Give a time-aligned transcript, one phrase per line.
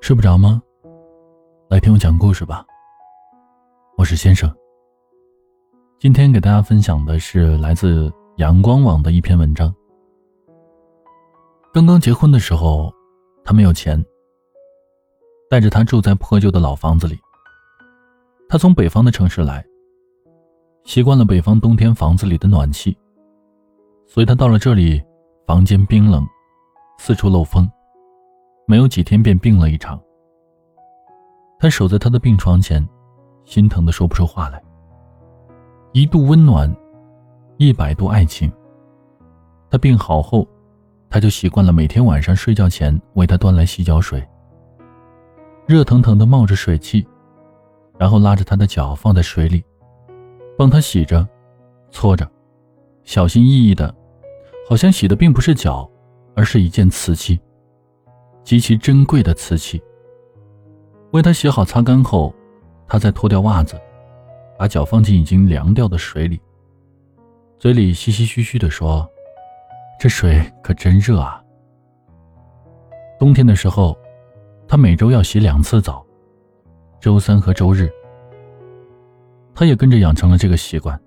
[0.00, 0.62] 睡不着吗？
[1.68, 2.64] 来听我讲故事吧。
[3.96, 4.52] 我是先生。
[5.98, 9.72] 今天给大家分享的是来自阳光网的一篇文章。
[11.72, 12.92] 刚刚结婚的时候，
[13.44, 14.02] 他没有钱，
[15.48, 17.18] 带着他住在破旧的老房子里。
[18.48, 19.64] 他从北方的城市来，
[20.84, 22.96] 习惯了北方冬天房子里的暖气，
[24.08, 25.00] 所以他到了这里，
[25.46, 26.26] 房间冰冷，
[26.98, 27.70] 四处漏风。
[28.70, 30.00] 没有几天便病了一场。
[31.58, 32.88] 他守在他的病床前，
[33.44, 34.62] 心疼的说不出话来。
[35.92, 36.72] 一度温暖，
[37.56, 38.48] 一百度爱情。
[39.68, 40.46] 他病好后，
[41.08, 44.24] 他就习惯了每天晚上睡觉前为他端来洗脚水，
[45.66, 47.04] 热腾腾的冒着水汽，
[47.98, 49.64] 然后拉着他的脚放在水里，
[50.56, 51.28] 帮他洗着、
[51.90, 52.24] 搓着，
[53.02, 53.92] 小心翼翼的，
[54.68, 55.90] 好像洗的并不是脚，
[56.36, 57.36] 而是一件瓷器。
[58.42, 59.80] 极其珍贵的瓷器。
[61.12, 62.34] 为他洗好、擦干后，
[62.86, 63.80] 他再脱掉袜子，
[64.58, 66.40] 把脚放进已经凉掉的水里，
[67.58, 69.08] 嘴里嘻嘻嘘嘘地说
[69.98, 71.42] ：“这水可真热啊。”
[73.18, 73.96] 冬天的时候，
[74.68, 76.04] 他每周要洗两次澡，
[77.00, 77.90] 周三和周日。
[79.52, 80.98] 他也跟着养成了这个习惯，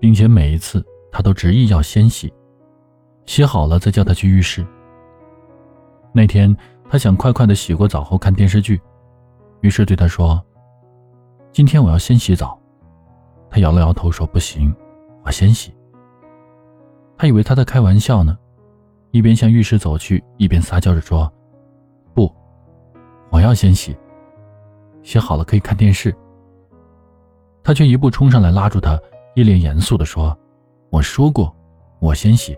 [0.00, 2.32] 并且每一次他都执意要先洗，
[3.26, 4.64] 洗好了再叫他去浴室。
[6.16, 6.56] 那天，
[6.88, 8.80] 他想快快的洗过澡后看电视剧，
[9.62, 10.40] 于是对他说
[11.50, 12.56] ：“今天我要先洗澡。”
[13.50, 14.72] 他摇了摇头说：“不行，
[15.24, 15.74] 我先洗。”
[17.18, 18.38] 他以为他在开玩笑呢，
[19.10, 21.28] 一边向浴室走去，一边撒娇着说
[22.14, 22.32] ：“不，
[23.30, 23.96] 我要先洗。
[25.02, 26.14] 洗好了可以看电视。”
[27.64, 28.96] 他却一步冲上来拉住他，
[29.34, 30.38] 一脸严肃地说
[30.90, 31.52] ：“我说过，
[31.98, 32.56] 我先洗。”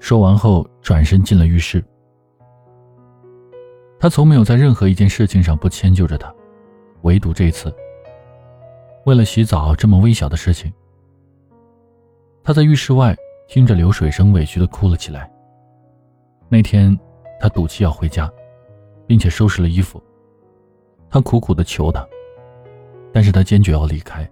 [0.00, 1.84] 说完后，转身进了浴室。
[4.02, 6.34] 他从没有在任何一件事情上不迁就着他，
[7.02, 7.72] 唯独这次。
[9.06, 10.72] 为了洗澡这么微小的事情，
[12.42, 15.30] 他在浴室外听着流水声，委屈的哭了起来。
[16.48, 16.98] 那天，
[17.38, 18.28] 他赌气要回家，
[19.06, 20.02] 并且收拾了衣服。
[21.08, 22.04] 他苦苦的求他，
[23.12, 24.28] 但是他坚决要离开。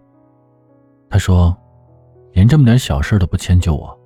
[1.09, 1.57] 他说
[2.35, 3.97] ：“连这么点小事都不迁就我，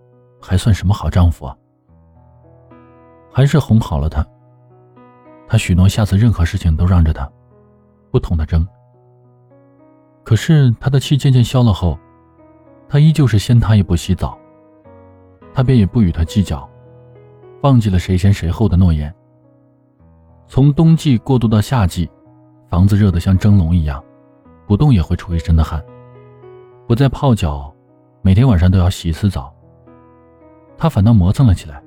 [0.43, 1.57] 还算什么好丈夫啊？”
[3.33, 4.23] 还是哄好了他。
[5.55, 7.31] 他许诺下次任何事情都让着他，
[8.11, 8.67] 不同他争。
[10.25, 11.97] 可是他的气渐渐消了后，
[12.89, 14.37] 他依旧是先他一步洗澡。
[15.53, 16.69] 他便也不与他计较，
[17.63, 19.15] 忘记了谁先谁后的诺言。
[20.49, 22.11] 从冬季过渡到夏季，
[22.69, 24.03] 房子热得像蒸笼一样，
[24.67, 25.81] 不动也会出一身的汗。
[26.89, 27.73] 不再泡脚，
[28.23, 29.55] 每天晚上都要洗一次澡。
[30.77, 31.81] 他反倒磨蹭了起来，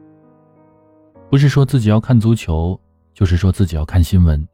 [1.30, 2.80] 不是说自己要看足球。
[3.18, 4.48] 就是说自己要看新闻，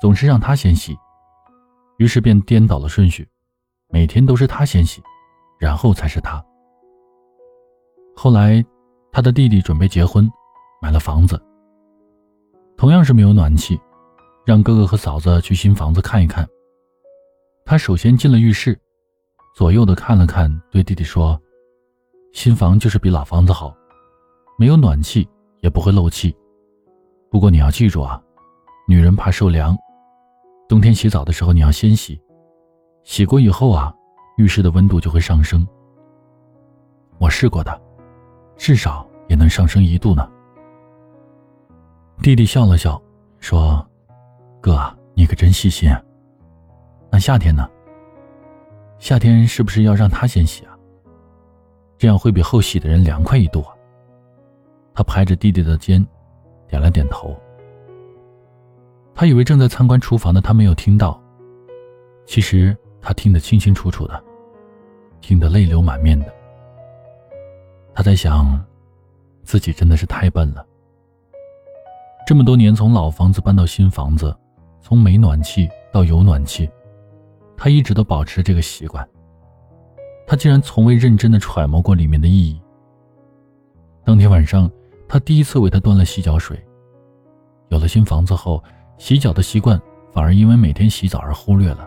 [0.00, 0.96] 总是让他先洗，
[1.98, 3.28] 于是便颠倒了顺序，
[3.90, 5.02] 每天都是他先洗，
[5.60, 6.42] 然后才是他。
[8.16, 8.64] 后来，
[9.12, 10.26] 他的弟弟准备结婚，
[10.80, 11.38] 买了房子，
[12.78, 13.78] 同样是没有暖气，
[14.46, 16.48] 让哥哥和嫂子去新房子看一看。
[17.66, 18.80] 他首先进了浴室，
[19.54, 21.38] 左右的看了看，对弟弟说
[22.32, 23.76] ：“新房就是比老房子好，
[24.56, 25.28] 没有暖气，
[25.60, 26.34] 也不会漏气。”
[27.32, 28.22] 不过你要记住啊，
[28.86, 29.74] 女人怕受凉，
[30.68, 32.20] 冬天洗澡的时候你要先洗，
[33.04, 33.90] 洗过以后啊，
[34.36, 35.66] 浴室的温度就会上升。
[37.16, 37.80] 我试过的，
[38.58, 40.30] 至少也能上升一度呢。
[42.20, 43.00] 弟弟笑了笑，
[43.38, 43.82] 说
[44.60, 44.78] ：“哥，
[45.14, 45.98] 你可真细心啊。
[47.10, 47.66] 那夏天呢？
[48.98, 50.76] 夏天是不是要让他先洗啊？
[51.96, 53.72] 这样会比后洗的人凉快一度啊。”
[54.92, 56.06] 他拍着弟弟的肩。
[56.72, 57.36] 点了点头。
[59.14, 61.20] 他以为正在参观厨房的他没有听到，
[62.24, 64.24] 其实他听得清清楚楚的，
[65.20, 66.32] 听得泪流满面的。
[67.94, 68.58] 他在想，
[69.42, 70.66] 自己真的是太笨了。
[72.26, 74.34] 这么多年，从老房子搬到新房子，
[74.80, 76.66] 从没暖气到有暖气，
[77.54, 79.06] 他一直都保持这个习惯。
[80.26, 82.58] 他竟然从未认真的揣摩过里面的意义。
[84.06, 84.70] 当天晚上。
[85.12, 86.58] 他第一次为他端了洗脚水。
[87.68, 88.64] 有了新房子后，
[88.96, 89.78] 洗脚的习惯
[90.10, 91.86] 反而因为每天洗澡而忽略了。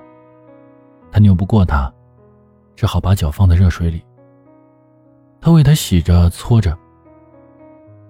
[1.11, 1.91] 他拗不过他，
[2.75, 4.05] 只好把脚放在热水里。
[5.41, 6.77] 他为他洗着搓着，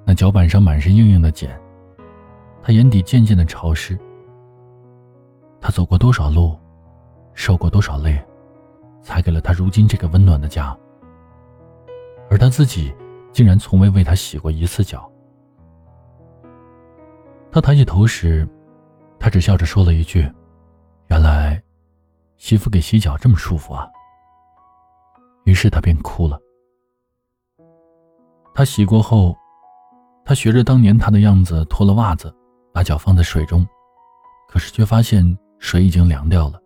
[0.03, 1.57] 那脚板上满是硬硬的茧，
[2.61, 3.97] 他眼底渐渐的潮湿。
[5.61, 6.59] 他走过多少路，
[7.33, 8.21] 受过多少累，
[9.01, 10.77] 才给了他如今这个温暖的家。
[12.29, 12.93] 而他自己。
[13.35, 15.11] 竟然从未为他洗过一次脚。
[17.51, 18.47] 他抬起头时，
[19.19, 20.21] 他只笑着说了一句
[21.11, 21.61] ：“原来，
[22.37, 23.89] 媳妇给洗脚这么舒服啊。”
[25.43, 26.39] 于是他便哭了。
[28.53, 29.35] 他洗过后，
[30.23, 32.33] 他学着当年他的样子脱了袜子，
[32.73, 33.67] 把脚放在水中，
[34.47, 36.61] 可是却发现水已经凉掉了。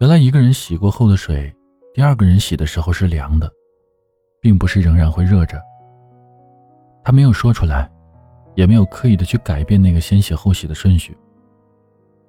[0.00, 1.54] 原来一个人洗过后的水，
[1.92, 3.52] 第二个人洗的时候是凉的，
[4.44, 5.58] 并不是仍然会热着。
[7.02, 7.90] 他没有说出来，
[8.54, 11.16] 也没有刻意的去改变那个先洗后洗的顺序，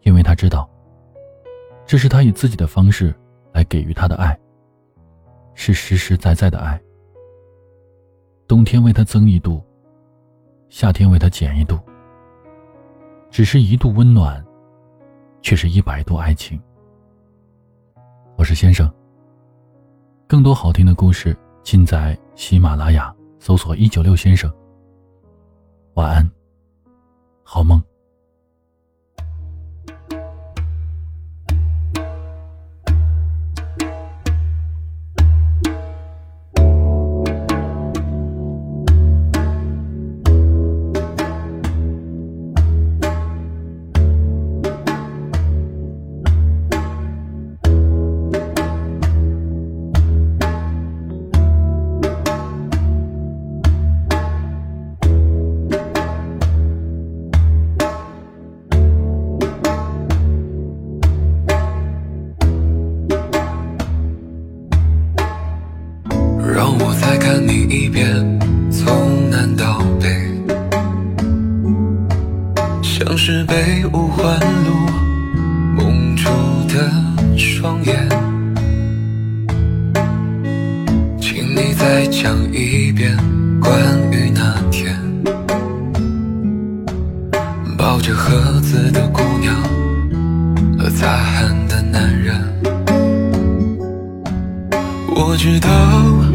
[0.04, 0.70] 因为他知道，
[1.86, 3.14] 这是他以自己的方式
[3.52, 4.40] 来给予他的爱。
[5.56, 6.82] 是实实在在的爱。
[8.48, 9.62] 冬天为他增一度，
[10.70, 11.78] 夏天为他减一度。
[13.30, 14.42] 只是一度温暖，
[15.42, 16.58] 却是一百度爱情。
[18.38, 18.90] 我是先生。
[20.28, 24.50] 更多好听的故事尽在喜马拉雅，搜索“一九六先生”。
[25.96, 26.32] 晚安，
[27.42, 27.82] 好梦。
[67.26, 68.08] 看你一遍，
[68.70, 70.08] 从南到北，
[72.84, 74.76] 像是被五环路
[75.76, 76.30] 蒙住
[76.68, 76.88] 的
[77.36, 78.08] 双眼。
[81.20, 83.18] 请你再讲一遍
[83.60, 83.74] 关
[84.12, 84.96] 于那天
[87.76, 89.56] 抱着盒子的姑娘
[90.78, 92.40] 和擦汗的男人。
[95.16, 96.35] 我知道。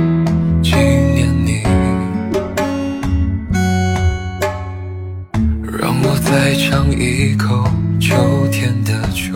[6.31, 7.61] 再尝一口
[7.99, 8.15] 秋
[8.53, 9.35] 天的酒，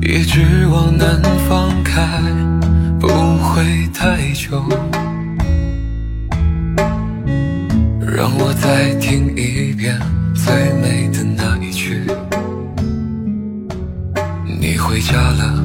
[0.00, 2.08] 一直往南方开，
[3.00, 4.62] 不会太久。
[8.00, 9.98] 让我再听一遍
[10.36, 12.00] 最美的那一句，
[14.46, 15.64] 你回家了，